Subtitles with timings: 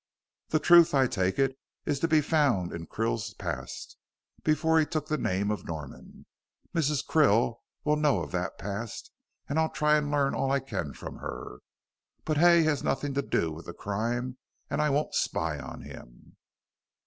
[0.49, 1.55] The truth, I take it,
[1.85, 3.97] is to be found in Krill's past,
[4.43, 6.25] before he took the name of Norman.
[6.73, 7.05] Mrs.
[7.05, 9.11] Krill will know of that past,
[9.47, 11.59] and I'll try and learn all I can from her.
[12.25, 14.37] But Hay has nothing to do with the crime,
[14.71, 16.35] and I won't spy on him."